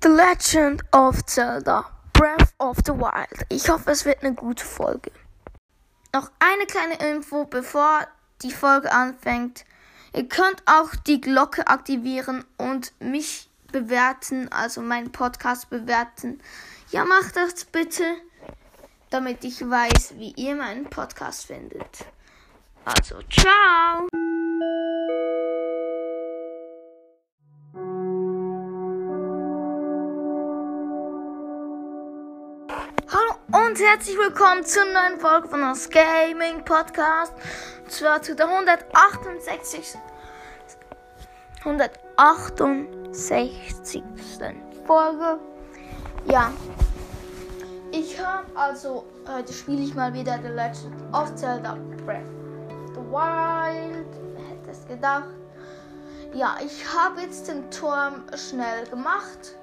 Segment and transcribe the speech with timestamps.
[0.00, 3.44] The Legend of Zelda Breath of the Wild.
[3.48, 5.10] Ich hoffe, es wird eine gute Folge.
[6.14, 8.06] Noch eine kleine Info, bevor
[8.42, 9.64] die Folge anfängt.
[10.14, 16.40] Ihr könnt auch die Glocke aktivieren und mich bewerten, also meinen Podcast bewerten.
[16.92, 18.04] Ja, macht das bitte,
[19.10, 22.06] damit ich weiß, wie ihr meinen Podcast findet.
[22.84, 24.06] Also, ciao!
[33.50, 37.32] Und herzlich willkommen zur neuen Folge von uns Gaming Podcast.
[37.82, 39.96] Und zwar zu der 168.
[41.60, 44.02] 168.
[44.86, 45.38] Folge.
[46.26, 46.52] Ja.
[47.90, 52.28] Ich habe also, heute spiele ich mal wieder The Legend of Zelda Breath
[52.68, 54.06] of the Wild.
[54.34, 55.30] Wer hätte es gedacht?
[56.34, 59.56] Ja, ich habe jetzt den Turm schnell gemacht.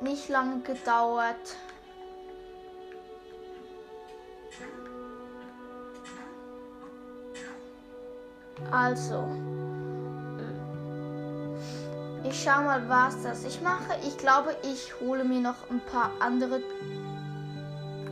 [0.00, 1.54] Nicht lange gedauert.
[8.70, 9.28] Also,
[12.24, 13.96] ich schau mal, was das ich mache.
[14.02, 16.62] Ich glaube, ich hole mir noch ein paar andere.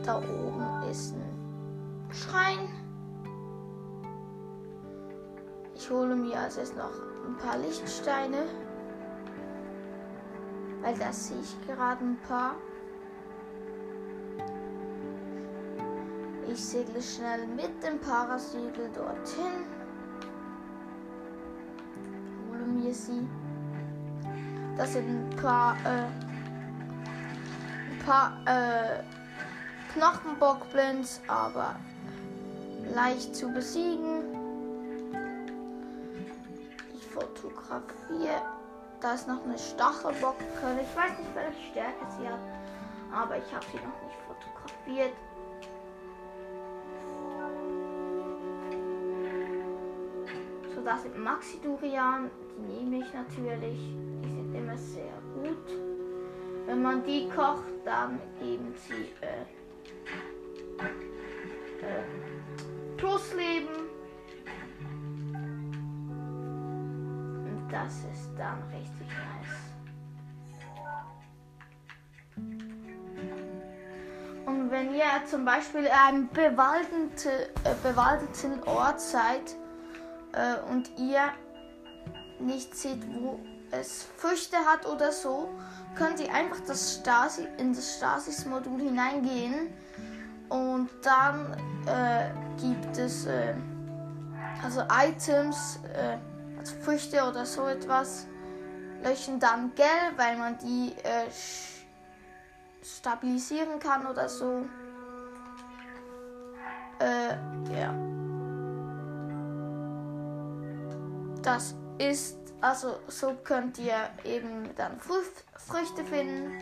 [0.03, 2.69] Da oben ist ein Schrein.
[5.75, 6.91] Ich hole mir als erstes noch
[7.27, 8.45] ein paar Lichtsteine.
[10.81, 12.55] Weil das sehe ich gerade ein paar.
[16.47, 19.65] Ich segle schnell mit dem Parasegel dorthin.
[22.93, 23.27] Sie.
[24.77, 26.07] Das sind ein paar, äh,
[27.91, 29.03] ein paar äh,
[29.93, 31.75] Knochenbockblins, aber
[32.93, 34.23] leicht zu besiegen.
[36.95, 38.41] Ich fotografiere.
[39.01, 40.81] Da ist noch eine Stachelbockkölle.
[40.81, 42.39] Ich weiß nicht, welche Stärke sie hat,
[43.13, 45.13] aber ich habe sie noch nicht fotografiert.
[50.83, 52.29] Das sind Maxi-Durian.
[52.57, 53.79] Die nehme ich natürlich.
[54.23, 55.65] Die sind immer sehr gut.
[56.65, 59.43] Wenn man die kocht, dann geben sie äh,
[61.81, 62.03] äh,
[62.97, 63.87] Plusleben.
[67.45, 69.73] Und das ist dann richtig nice.
[74.45, 79.55] Und wenn ihr zum Beispiel in einem bewaldete, äh, bewaldeten Ort seid
[80.33, 81.31] äh, und ihr
[82.39, 83.39] nicht seht, wo
[83.71, 85.49] es Früchte hat oder so,
[85.95, 89.73] könnt ihr einfach das Stasi, in das Stasis-Modul hineingehen
[90.49, 91.55] und dann
[91.87, 92.29] äh,
[92.59, 93.53] gibt es äh,
[94.63, 96.17] also Items, äh,
[96.59, 98.27] also Früchte oder so etwas,
[99.03, 101.29] löschen dann gelb, weil man die äh,
[102.83, 104.65] stabilisieren kann oder so.
[106.99, 108.02] Äh, ja.
[111.43, 115.19] Das ist, also so könnt ihr eben dann Frü
[115.57, 116.53] Früchte finden.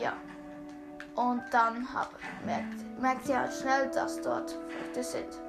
[0.00, 0.14] Ja.
[1.14, 2.10] Und dann hab,
[2.44, 5.40] merkt, merkt ihr halt schnell, dass dort Früchte sind.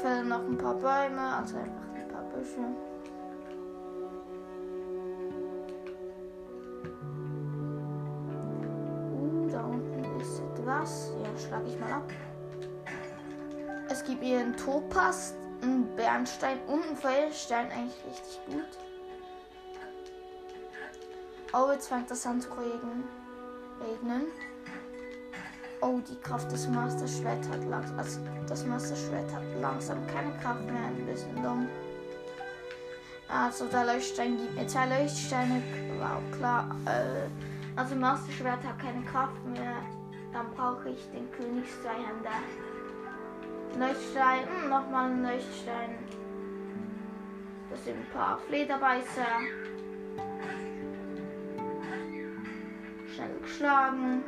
[0.00, 2.91] Fällen noch ein paar Bäume, also einfach ein paar Büsche.
[14.42, 18.66] Einen Topaz, einen Bernstein und einen Feuerstein, eigentlich richtig gut.
[21.52, 24.24] Oh, jetzt fängt das an zu regnen.
[25.80, 27.96] Oh, die Kraft des Master Schwert hat langsam.
[27.96, 30.86] Also das Master Schwert hat langsam keine Kraft mehr.
[30.86, 31.68] Ein bisschen dumm.
[33.28, 35.62] Also der Leuchtstein gibt mir zwei Leuchtsteine.
[36.00, 36.74] Wow, klar.
[36.86, 39.76] Äh, also Master Schwert hat keine Kraft mehr.
[40.32, 42.40] Dann brauche ich den Königszweihänder.
[43.78, 45.98] Leuchtstein, hm, nochmal ein Leuchtstein.
[47.70, 49.26] Das sind ein paar Flederbeißer.
[53.14, 54.24] Schnell geschlagen.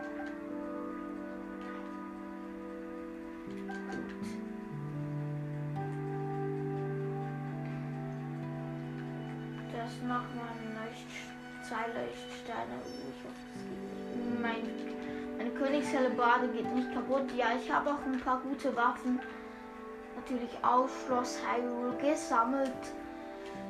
[9.73, 11.35] Das nochmal Leucht
[11.69, 12.77] zwei Leuchtsteine.
[12.85, 14.41] Uh, ich hoffe, es geht nicht.
[14.41, 17.31] Mein, meine Königshellebade geht nicht kaputt.
[17.37, 19.21] Ja, ich habe auch ein paar gute Waffen.
[20.17, 22.71] Natürlich auch Schloss Hyrule gesammelt.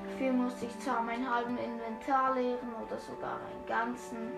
[0.05, 4.33] Dafür musste ich zwar meinen halben Inventar leeren oder sogar einen ganzen.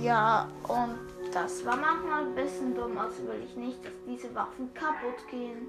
[0.00, 0.98] Ja, und
[1.32, 5.66] das war manchmal ein bisschen dumm, also will ich nicht, dass diese Waffen kaputt gehen.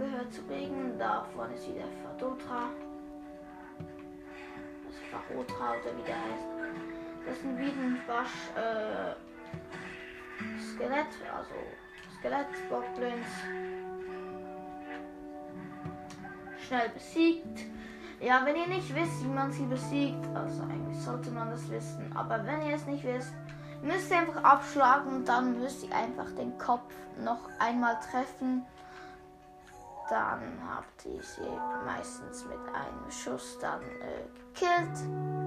[0.00, 2.70] Aufgehört zu regnen, da vorne ist wieder Fadotra.
[4.86, 6.48] Das Farotra oder wie der heißt.
[7.26, 9.14] Das ist ein Wiedenwasch äh,
[10.58, 11.54] Skelett, also
[12.18, 13.28] Skelett-Goblins.
[16.66, 17.60] Schnell besiegt.
[18.20, 22.10] Ja, wenn ihr nicht wisst, wie man sie besiegt, also eigentlich sollte man das wissen,
[22.14, 23.32] aber wenn ihr es nicht wisst,
[23.82, 26.92] müsst ihr einfach abschlagen und dann müsst ihr einfach den Kopf
[27.22, 28.66] noch einmal treffen.
[30.10, 31.48] Dann habt ihr sie
[31.86, 35.39] meistens mit einem Schuss dann äh, gekillt.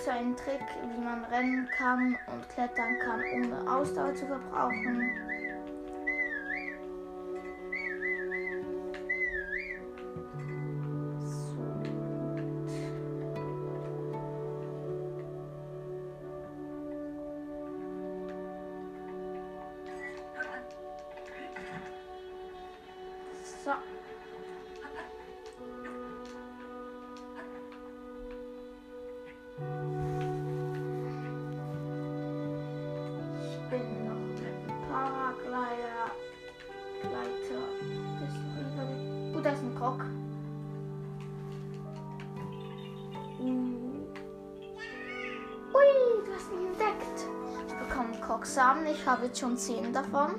[0.00, 5.10] So einen Trick, wie man rennen kann und klettern kann, ohne Ausdauer zu verbrauchen.
[49.34, 50.36] Jetzt schon 10 davon.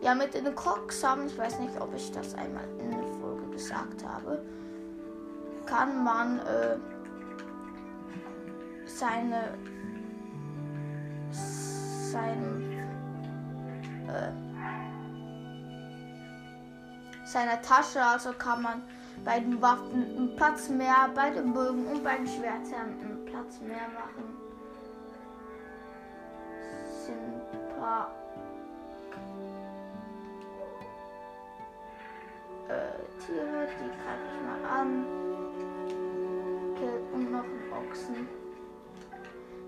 [0.00, 4.06] Ja, mit den Krogsamen, ich weiß nicht, ob ich das einmal in der Folge gesagt
[4.06, 4.42] habe,
[5.66, 6.76] kann man äh,
[8.86, 9.54] seine
[11.30, 12.62] sein,
[14.08, 14.32] äh,
[17.26, 18.82] seine Tasche, also kann man
[19.24, 23.60] bei den Waffen einen Platz mehr, bei den Bögen und bei den Schwertern einen Platz
[23.60, 24.35] mehr machen.
[27.86, 28.10] Paar
[32.68, 35.04] äh, Tiere, die greife ich mal an.
[37.12, 38.28] Und noch einen Ochsen.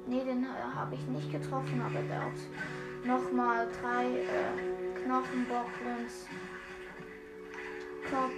[0.07, 2.33] Ne, den äh, habe ich nicht getroffen, aber der hat
[3.05, 6.27] nochmal drei äh, Knochenbocklins.
[8.11, 8.33] Kopf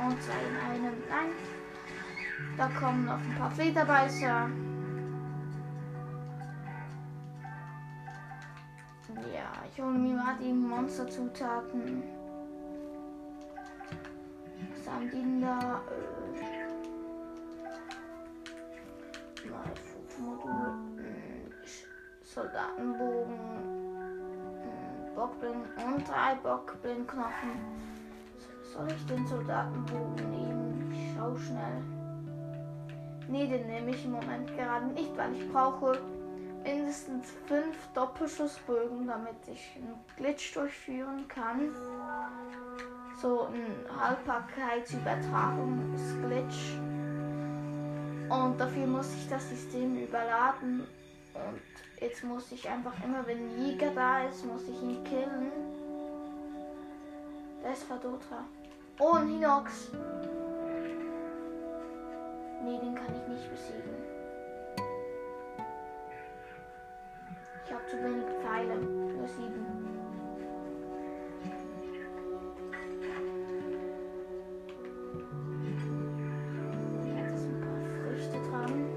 [0.00, 0.94] und zwei in einem.
[1.08, 1.32] Nein.
[2.56, 4.50] Da kommen noch ein paar Flederbeißer.
[9.74, 12.02] Ich hole mir mal die Monsterzutaten.
[14.70, 15.80] Was haben die denn da?
[19.42, 21.48] Äh, mal Fotomodul, äh,
[22.22, 23.38] Soldatenbogen,
[24.60, 27.52] äh, Bockblind und drei Bockblindknochen.
[28.74, 30.92] Soll ich den Soldatenbogen nehmen?
[30.92, 31.82] Ich schau schnell.
[33.26, 35.98] Nee, den nehme ich im Moment gerade nicht, weil ich brauche
[36.62, 41.70] mindestens fünf Doppelschussbögen, damit ich einen Glitch durchführen kann.
[43.20, 43.66] So ein
[44.00, 46.78] Haltbarkeitsübertragungsglitch.
[48.28, 50.86] Und dafür muss ich das System überladen.
[51.34, 51.60] Und
[52.00, 55.52] jetzt muss ich einfach immer, wenn Jäger da ist, muss ich ihn killen.
[57.62, 58.44] Der ist Fadotra.
[58.98, 59.92] Oh, ein Hinox.
[62.64, 64.11] Nee, den kann ich nicht besiegen.
[67.82, 68.76] Habe zu wenig Pfeile.
[68.76, 69.66] Nur sieben.
[77.16, 78.88] Jetzt ein paar Früchte dran.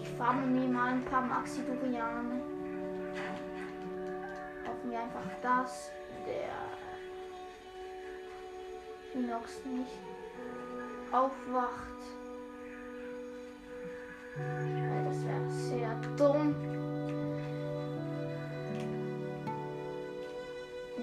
[0.00, 2.40] Ich farme mir mal ein paar Maxidurianer.
[4.66, 5.90] Hoffen wir einfach, dass
[6.26, 6.52] der
[9.12, 9.98] Hinox nicht
[11.10, 11.82] aufwacht.
[14.36, 16.91] Weil das wäre sehr dumm.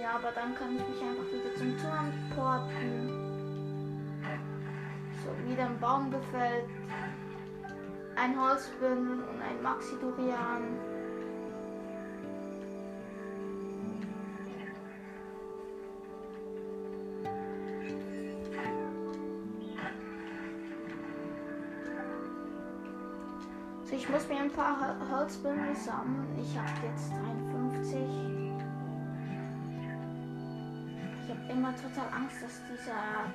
[0.10, 3.10] Ja, aber dann kann ich mich einfach wieder zum Turm porten.
[5.24, 6.66] So, wieder ein Baum gefällt.
[8.16, 10.64] Ein Holzbündel und ein Maxi-Durian.
[23.86, 26.36] So, ich muss mir ein paar Hol- Holzbündel sammeln.
[26.42, 28.29] Ich habe jetzt 53.
[31.50, 33.26] immer total Angst, dass dieser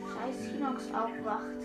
[0.00, 1.62] scheiß Hinox aufwacht.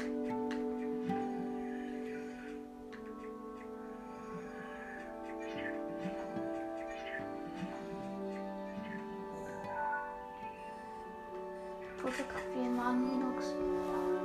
[11.97, 14.18] Fotografieren mal Hinox.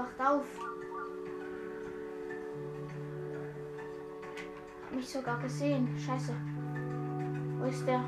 [0.00, 0.46] Wacht auf.
[4.84, 5.98] Hab mich sogar gesehen.
[5.98, 6.34] Scheiße.
[7.58, 8.02] Wo ist der?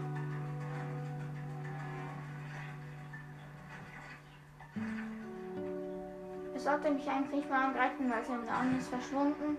[6.54, 9.56] Er sollte mich eigentlich nicht mal angreifen, weil sein Name ist verschwunden.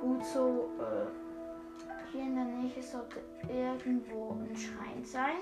[0.00, 0.70] Gut so.
[0.80, 5.36] Äh, hier in der Nähe sollte irgendwo ein Schrein sein.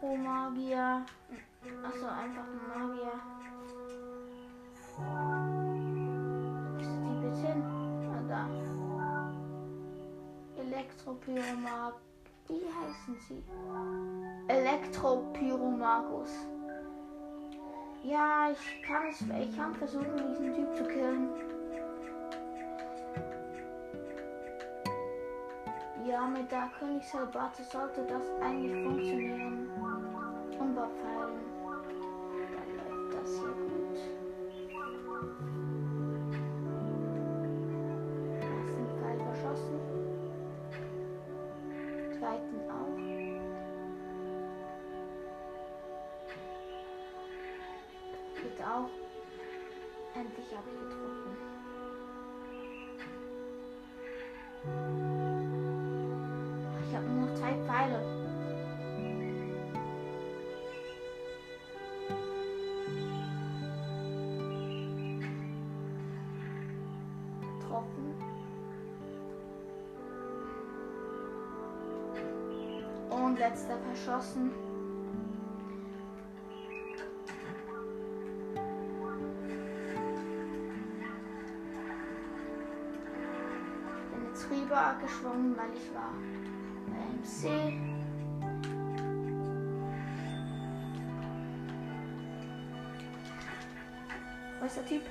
[0.00, 1.04] Pyromagier.
[1.84, 3.16] Achso, einfach ein Magier.
[6.80, 7.60] Ist die bitte hin?
[8.08, 8.42] Ah, da.
[10.62, 11.94] Elektropyromag.
[12.48, 13.44] Wie heißen sie?
[14.48, 16.32] Elektropyromagus.
[18.02, 19.20] Ja, ich kann es.
[19.20, 21.28] Ich kann versuchen, diesen Typ zu killen.
[26.06, 29.89] Ja, mit der Königshelbarte sollte das eigentlich funktionieren.
[30.60, 30.94] Unbefallen.
[31.04, 31.09] Dann
[67.80, 68.14] Getroffen.
[73.10, 74.50] Und letzter verschossen.
[84.10, 86.12] Bin jetzt rüber geschwommen, weil ich war
[86.86, 87.80] im See.
[94.58, 95.02] Wo ist der Typ?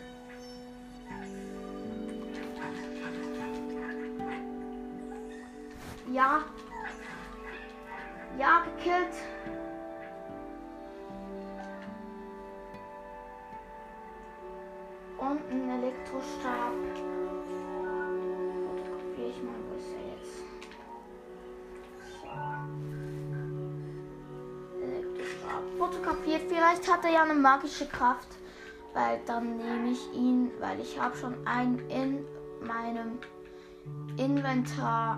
[26.70, 28.28] Vielleicht hat er ja eine magische Kraft.
[28.94, 32.24] Weil dann nehme ich ihn, weil ich habe schon einen in
[32.62, 33.20] meinem
[34.18, 35.18] Inventar.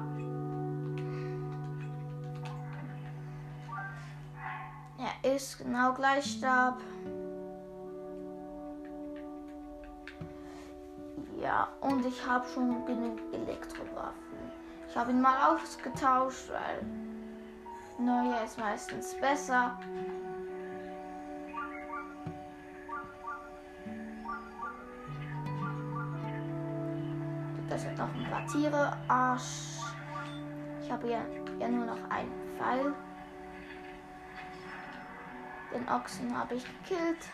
[4.98, 6.79] Er ist genau gleich Stab.
[11.41, 14.38] Ja, und ich habe schon genug Elektrowaffen.
[14.88, 16.86] Ich habe ihn mal ausgetauscht, weil
[17.98, 19.77] neue ist meistens besser.
[28.51, 28.91] Tiere.
[29.08, 29.79] Arsch.
[30.81, 31.22] Ich habe ja,
[31.60, 32.93] ja nur noch einen Pfeil.
[35.74, 37.29] Den Ochsen habe ich gekillt.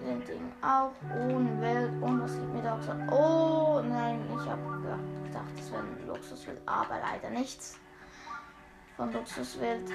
[0.00, 0.92] Den Ding auch.
[1.16, 1.92] Ohne Welt.
[2.02, 2.92] Und was liegt mir da so?
[3.14, 6.60] Oh nein, ich habe gedacht, das wäre ein Luxuswild.
[6.66, 7.78] Aber leider nichts
[8.96, 9.90] von Luxuswild.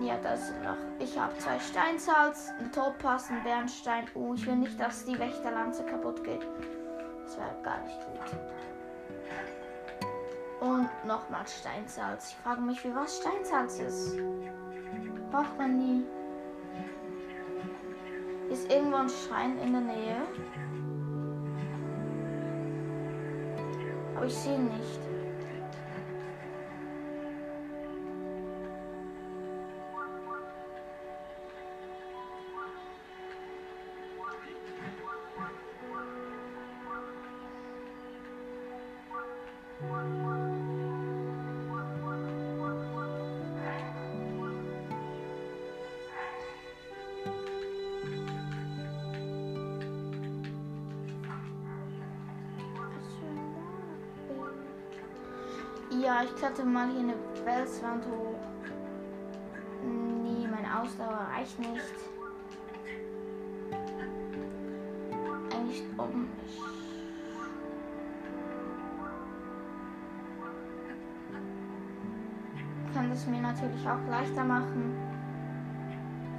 [0.00, 0.76] Ja, das sind noch.
[0.98, 4.06] Ich habe zwei Steinsalz, ein Topaz, ein Bernstein.
[4.14, 6.44] Oh, ich will nicht, dass die Wächterlanze kaputt geht.
[7.26, 8.38] Das wäre gar nicht gut.
[10.60, 12.30] Und nochmal Steinsalz.
[12.30, 14.16] Ich frage mich, wie was Steinsalz ist.
[15.32, 16.04] Braucht man nie.
[18.48, 20.22] Ist irgendwo ein Schrein in der Nähe?
[24.14, 25.05] Aber ich sehe ihn nicht.
[56.56, 58.34] Kletter mal hier eine Felswand hoch.
[59.82, 61.70] Nee, meine Ausdauer reicht nicht.
[65.52, 66.30] Eigentlich oben.
[72.94, 74.96] Kann das mir natürlich auch leichter machen.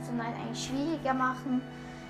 [0.02, 1.62] Sondern eigentlich schwieriger machen.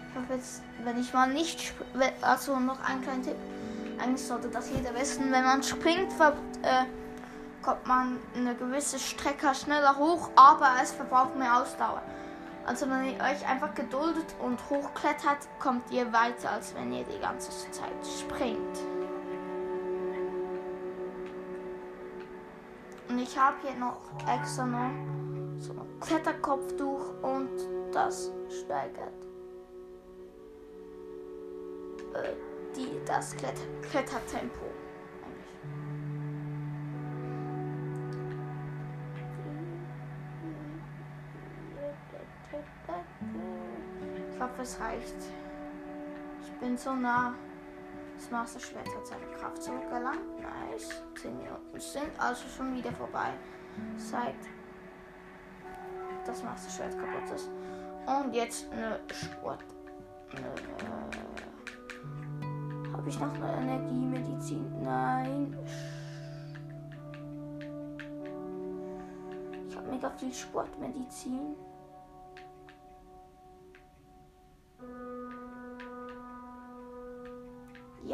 [0.09, 1.73] Ich hoffe jetzt, wenn ich mal nicht.
[2.21, 3.35] Also noch ein kleiner Tipp.
[3.99, 5.29] Eigentlich sollte das jeder wissen.
[5.31, 6.85] Wenn man springt, ver äh,
[7.67, 12.01] kommt man eine gewisse Strecke schneller hoch, aber es verbraucht mehr Ausdauer.
[12.65, 17.19] Also wenn ihr euch einfach geduldet und hochklettert, kommt ihr weiter, als wenn ihr die
[17.19, 18.77] ganze Zeit springt.
[23.09, 23.99] Und ich habe hier noch
[24.33, 24.91] extra noch
[25.59, 27.49] so ein Kletterkopftuch und
[27.91, 28.31] das
[28.61, 29.11] steigert
[32.13, 32.33] äh,
[32.77, 34.76] die, das Kletter Klettertempo.
[44.31, 45.15] Ich hoffe, es reicht.
[46.41, 47.33] Ich bin so nah.
[48.15, 50.39] Das Masterschwert hat seine Kraft zurückgelangt.
[50.39, 51.03] Nice.
[51.21, 53.33] 10 Minuten sind also schon wieder vorbei.
[53.95, 54.35] Seit
[56.25, 57.49] das Masterschwert kaputt ist.
[58.07, 59.63] Und jetzt eine Sport.
[62.93, 64.83] Habe ich noch eine Energiemedizin?
[64.83, 65.57] Nein.
[69.69, 71.55] Ich habe mega viel Sportmedizin.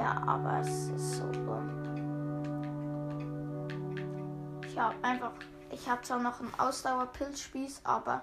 [0.04, 1.70] Ja, aber es ist so dumm.
[4.68, 5.32] Ich habe einfach,
[5.72, 8.20] ich habe zwar noch einen Ausdauerpilzspieß, aber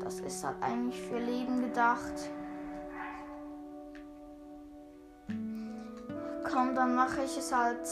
[0.00, 2.12] das ist halt eigentlich für Leben gedacht.
[6.52, 7.88] Komm, dann mache ich es halt.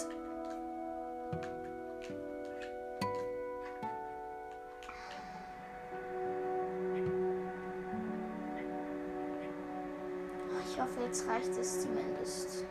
[10.69, 12.67] Ich hoffe, jetzt reicht es zumindest.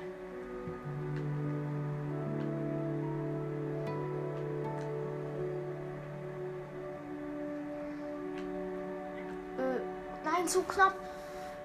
[10.48, 10.94] So knapp.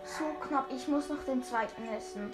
[0.04, 0.66] So knapp.
[0.74, 2.32] Ich muss noch den zweiten essen.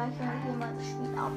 [0.00, 1.32] Ich speichere hier mal das Spiel ab.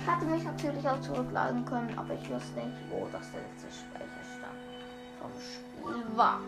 [0.00, 3.68] Ich hatte mich natürlich auch zurückladen können, aber ich wusste nicht, wo das der letzte
[3.70, 4.58] Speicherstand
[5.20, 6.40] vom Spiel war.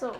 [0.00, 0.12] So.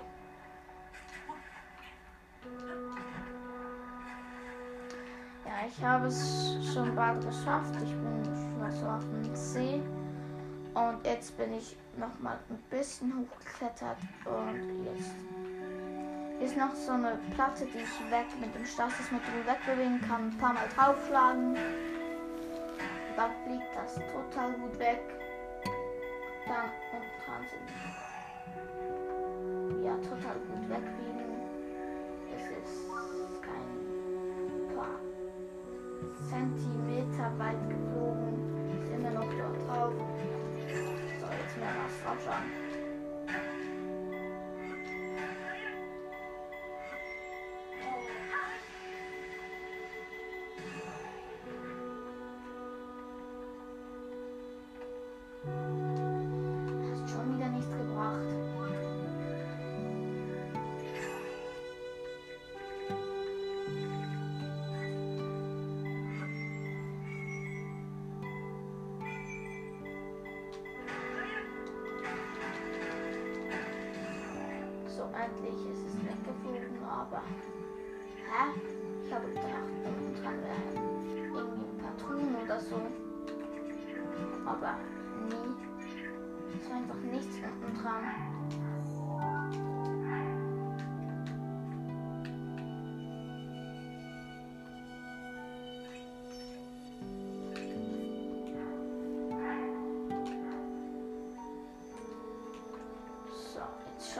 [5.47, 7.75] Ja, ich habe es schon bald geschafft.
[7.77, 9.81] Ich bin schon so auf dem See.
[10.75, 13.97] Und jetzt bin ich noch mal ein bisschen hochgeklettert.
[14.27, 15.15] Und jetzt
[16.43, 20.07] ist noch so eine Platte, die ich weg mit dem Stas, das mit dem wegbewegen
[20.07, 20.29] kann.
[20.29, 21.57] Ein paar Mal draufschlagen.
[23.17, 25.01] dann fliegt das total gut weg.
[26.47, 28.10] Dann und kann sie
[42.11, 42.60] mehr was
[75.41, 77.23] So, endlich ist es weggeflogen, aber.
[78.27, 78.61] Hä?
[79.05, 79.47] Ich habe gedacht,
[79.85, 80.85] unten dran wäre
[81.35, 82.77] irgendwie ein Patron oder so.
[84.47, 84.77] Aber
[85.29, 86.61] nie.
[86.61, 88.30] Es war einfach nichts unten dran.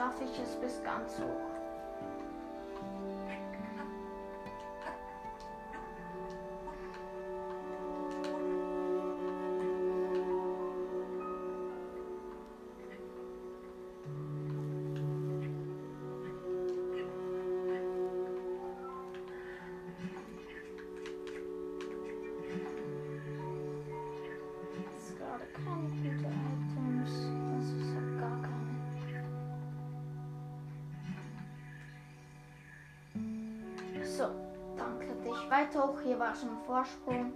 [0.01, 1.50] Schaffe ich es bis ganz hoch.
[35.51, 35.99] Weiter hoch.
[36.01, 37.33] Hier war schon ein Vorsprung.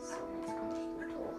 [0.00, 1.34] So, jetzt komme ich gut hoch.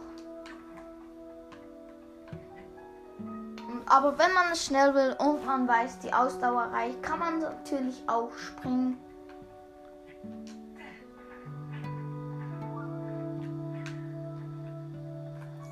[3.88, 8.04] Aber wenn man es schnell will und man weiß, die Ausdauer reicht, kann man natürlich
[8.08, 9.00] auch springen.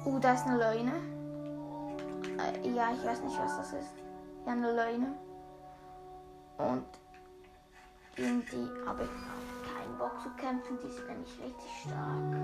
[0.05, 0.93] Uh, da ist eine Leune.
[2.39, 3.93] Äh, ja, ich weiß nicht, was das ist.
[4.45, 5.13] Ja, eine Leune.
[6.57, 6.85] Und
[8.51, 9.09] die habe ich
[9.69, 10.77] keinen Bock zu kämpfen.
[10.81, 12.37] Die sind nämlich richtig stark.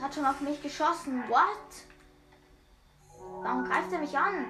[0.00, 1.22] Hat schon auf mich geschossen.
[1.28, 1.46] What?
[3.42, 4.46] Warum greift er mich an?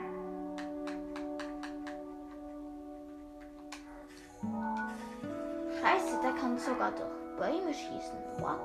[5.81, 8.19] Scheiße, der kann sogar durch Bäume schießen.
[8.39, 8.59] What?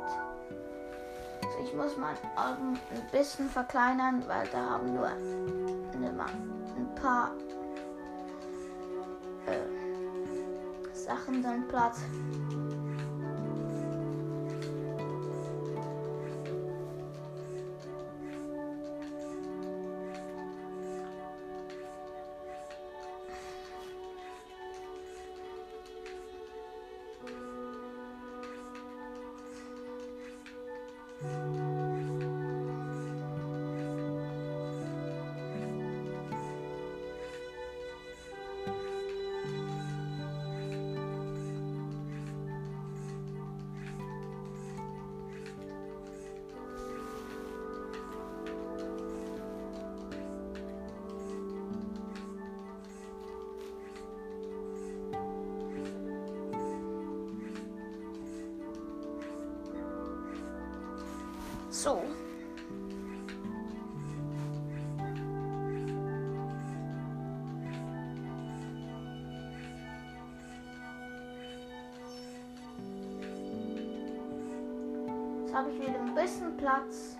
[1.43, 7.31] Also ich muss mein Augen ein bisschen verkleinern, weil da haben nur ein paar
[10.93, 12.01] Sachen dann Platz.
[61.87, 62.03] So.
[75.39, 77.15] Jetzt habe ich wieder ein bisschen Platz.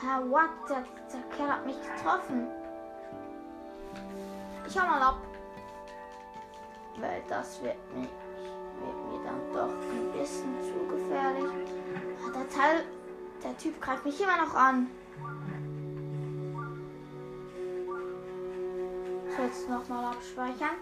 [0.00, 2.46] Herr What, der, der Kerl hat mich getroffen.
[4.68, 5.18] Ich hau mal ab.
[7.00, 11.72] Weil das wird mir, wird mir dann doch ein bisschen zu gefährlich.
[12.24, 12.84] Ah, Der Teil,
[13.52, 14.88] der Typ greift mich immer noch an.
[19.36, 20.76] So, jetzt nochmal abspeichern.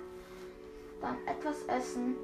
[1.00, 2.16] Dann etwas essen.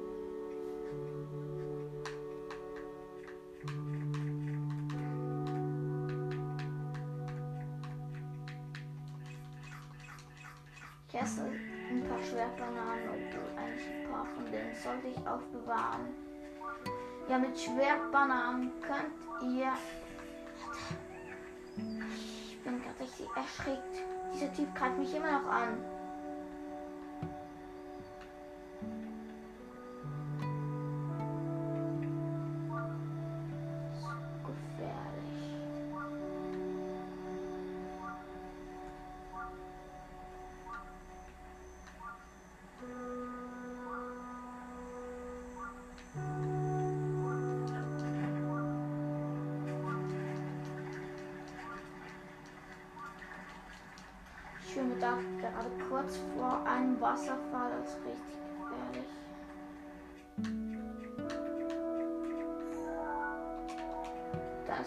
[11.09, 11.41] Ich esse
[11.89, 16.07] ein paar Schwertbananen und ein paar von denen sollte ich aufbewahren.
[17.27, 19.73] Ja, mit Schwertbananen könnt ihr.
[23.37, 24.03] Erschreckt.
[24.33, 25.77] Dieser Typ greift mich immer noch an.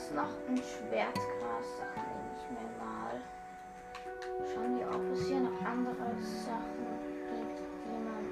[0.01, 3.21] Ist noch ein Schwertgras, das nehme ich mir mal.
[4.53, 6.87] Schauen wir, ob es hier noch andere Sachen
[7.29, 8.25] gibt, die man.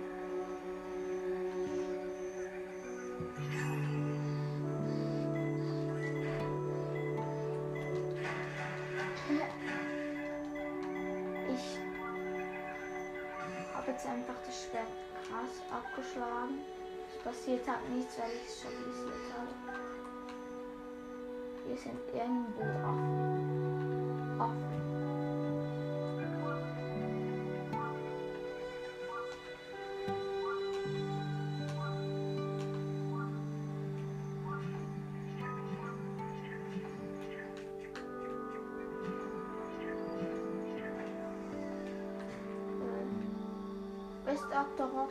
[11.55, 11.67] Ich
[13.75, 16.65] habe jetzt einfach das Schwertgras abgeschlagen.
[17.11, 18.98] Es passiert halt nichts, weil ich es schon.
[21.69, 24.41] Hier sind irgendwo Affen.
[24.41, 24.79] Affen.
[44.25, 44.45] Äh, West
[44.81, 45.11] Rock.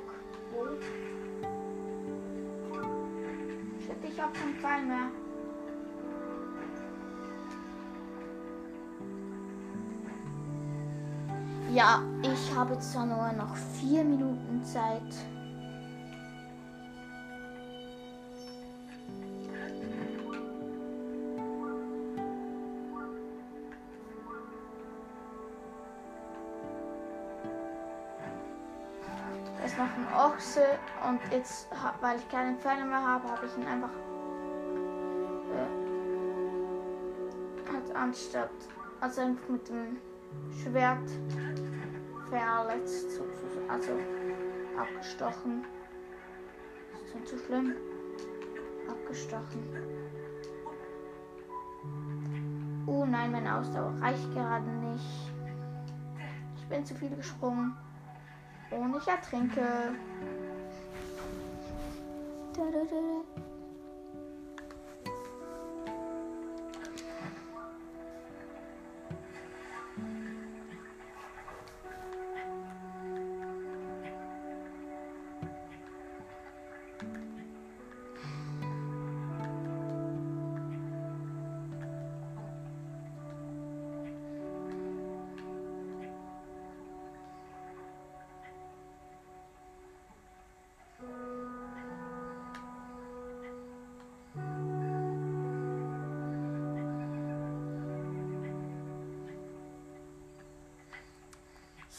[0.52, 0.66] Wo?
[3.86, 5.12] Shit, ich hab keinen Pfeil mehr.
[11.70, 15.02] Ja, ich habe zwar nur noch vier Minuten Zeit.
[29.66, 30.64] Ist noch ein Ochse
[31.06, 31.68] und jetzt,
[32.00, 33.92] weil ich keine Pfeile mehr habe, habe ich ihn einfach
[35.52, 35.68] äh,
[37.74, 38.52] halt anstatt,
[39.02, 39.98] also einfach mit dem
[40.64, 41.10] Schwert
[42.30, 43.22] verletzt,
[43.68, 43.92] also
[44.78, 45.66] abgestochen.
[47.06, 47.74] Ist nicht so schlimm.
[48.90, 49.64] Abgestochen.
[52.86, 55.32] Oh nein, meine Ausdauer reicht gerade nicht.
[56.58, 57.76] Ich bin zu viel gesprungen.
[58.72, 59.62] Und ich ertrinke.
[62.54, 63.17] Da, da, da,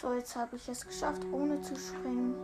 [0.01, 2.37] So, jetzt habe ich es geschafft, ohne zu springen.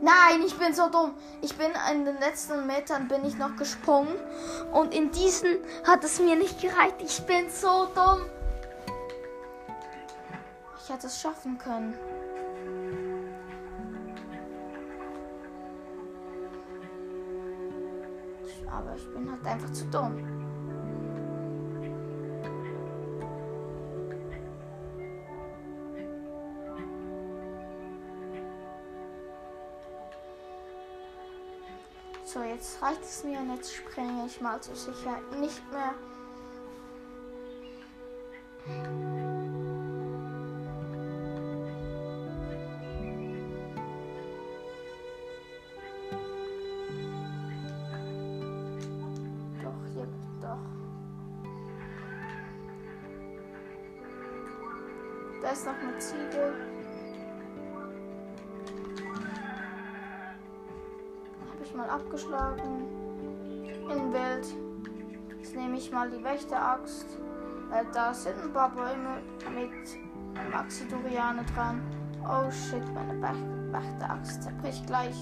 [0.00, 1.14] Nein, ich bin so dumm.
[1.40, 4.14] Ich bin in den letzten Metern bin ich noch gesprungen
[4.72, 6.96] und in diesen hat es mir nicht gereicht.
[7.00, 8.26] Ich bin so dumm.
[10.80, 11.94] Ich hätte es schaffen können.
[18.70, 20.21] Aber ich bin halt einfach zu dumm.
[32.32, 35.92] So, jetzt reicht es mir und jetzt springe ich mal zur Sicherheit nicht mehr.
[49.62, 50.08] Doch, hier,
[50.40, 50.56] doch.
[55.42, 56.61] Da ist noch eine Ziege.
[61.92, 62.86] Abgeschlagen.
[63.90, 64.46] In Welt.
[65.38, 67.06] Jetzt nehme ich mal die Wächteraxt.
[67.70, 69.22] Weil da sind ein paar Bäume
[69.54, 71.80] mit Maxidoriane dran.
[72.24, 75.16] Oh shit, meine Wäch- Wächteraxt zerbricht gleich.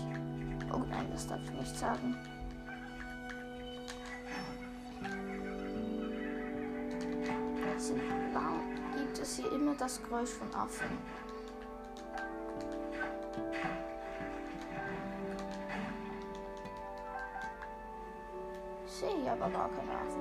[0.72, 2.16] Oh nein, das darf ich nicht sagen.
[8.96, 10.86] Gibt es hier immer das Geräusch von Affen?
[19.00, 20.20] Sehe hier aber gar keine Affen.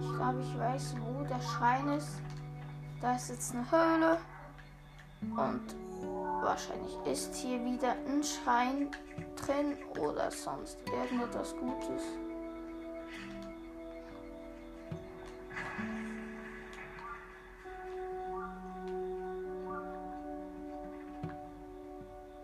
[0.00, 2.22] Ich glaube, ich weiß, wo der Schrein ist.
[3.02, 4.18] Da ist jetzt eine Höhle.
[5.20, 5.87] Und
[6.48, 8.90] wahrscheinlich ist hier wieder ein Schrein
[9.36, 12.02] drin oder sonst irgendetwas Gutes.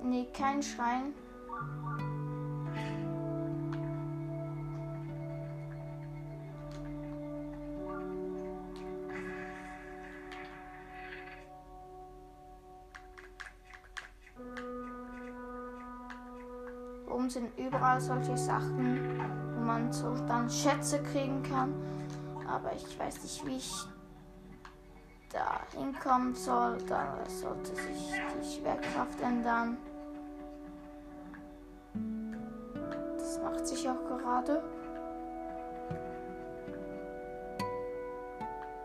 [0.02, 1.14] Nee, kein Schrein.
[17.24, 19.18] Oben sind überall solche Sachen,
[19.54, 21.72] wo man so dann Schätze kriegen kann.
[22.46, 23.72] Aber ich weiß nicht, wie ich
[25.32, 26.76] da hinkommen soll.
[26.86, 29.78] Da sollte sich die Schwerkraft ändern.
[33.16, 34.62] Das macht sich auch gerade.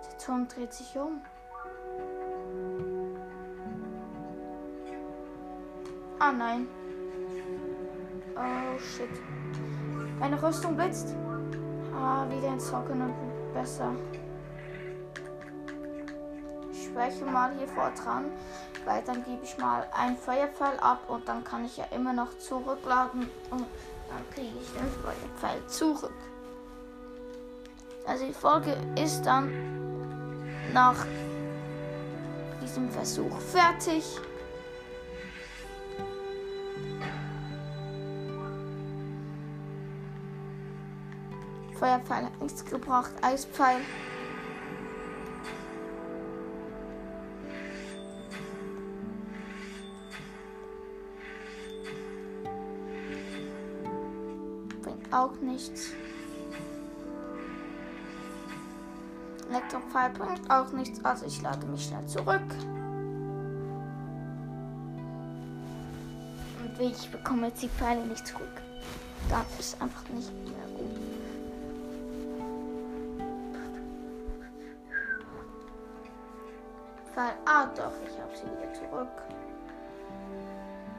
[0.05, 1.19] Der Turm dreht sich um.
[6.19, 6.78] Ah nein.
[8.39, 9.09] Oh shit.
[10.17, 11.13] Meine Rüstung blitzt.
[11.93, 13.13] Ah, wieder ins und
[13.53, 13.91] besser.
[16.71, 18.31] Ich spreche mal hier vor dran,
[18.85, 22.37] weil dann gebe ich mal ein Feuerpfeil ab und dann kann ich ja immer noch
[22.37, 23.65] zurückladen und
[24.07, 26.13] dann kriege ich den Feuerpfeil zurück.
[28.07, 29.51] Also die Folge ist dann
[30.73, 31.05] nach
[32.61, 34.05] diesem Versuch fertig.
[41.79, 43.11] Feuerpfeil hat nichts gebracht.
[43.21, 43.77] Eispfeil.
[54.81, 55.93] Bringt auch nichts.
[59.49, 62.41] Elektropfeil bringt auch nichts, also ich lade mich schnell zurück.
[66.59, 68.61] Und ich bekomme jetzt die Pfeile nicht zurück.
[69.29, 70.68] Das ist einfach nicht mehr
[77.75, 79.07] Doch, ich habe sie wieder zurück.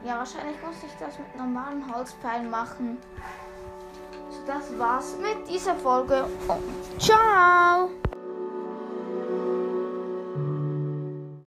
[0.03, 2.97] Ja, wahrscheinlich muss ich das mit normalen Holzpfeilen machen.
[4.29, 7.89] So, das war's mit dieser Folge und ciao!